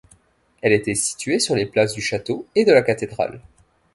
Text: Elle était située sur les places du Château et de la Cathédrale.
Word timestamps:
Elle 0.63 0.73
était 0.73 0.95
située 0.95 1.37
sur 1.37 1.53
les 1.53 1.67
places 1.67 1.93
du 1.93 2.01
Château 2.01 2.47
et 2.55 2.65
de 2.65 2.71
la 2.71 2.81
Cathédrale. 2.81 3.39